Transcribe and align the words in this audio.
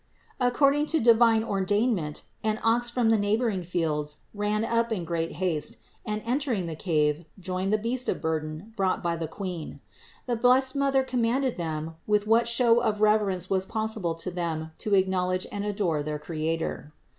According 0.39 0.87
to 0.87 0.99
divine 0.99 1.43
ordainment 1.43 2.23
an 2.43 2.59
ox 2.63 2.89
from 2.89 3.11
the 3.11 3.19
neighboring 3.19 3.61
fields 3.61 4.17
ran 4.33 4.65
up 4.65 4.91
in 4.91 5.05
great 5.05 5.33
haste 5.33 5.77
and, 6.07 6.23
entering 6.25 6.65
the 6.65 6.75
cave, 6.75 7.23
joined 7.39 7.71
the 7.71 7.77
beast 7.77 8.09
of 8.09 8.19
burden 8.19 8.73
brought 8.75 9.03
by 9.03 9.15
the 9.15 9.27
Queen. 9.27 9.79
The 10.25 10.35
blessed 10.35 10.75
Mother 10.75 11.03
commanded 11.03 11.59
them, 11.59 11.97
with 12.07 12.25
what 12.25 12.47
show 12.47 12.79
of 12.79 12.99
reverence 12.99 13.47
was 13.47 13.67
possible 13.67 14.15
to 14.15 14.31
them 14.31 14.71
to 14.79 14.89
acknowl 14.99 15.35
edge 15.35 15.45
and 15.51 15.63
adore 15.63 16.01
their 16.01 16.17
Creator. 16.17 16.91